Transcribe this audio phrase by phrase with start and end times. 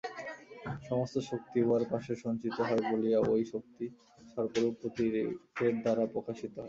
[0.87, 3.85] সমস্ত শক্তি উহার পার্শ্বে সঞ্চিত হয় বলিয়া ঐ শক্তি
[4.33, 6.59] সর্পরূপ প্রতীকের দ্বারা প্রকাশিত হয়।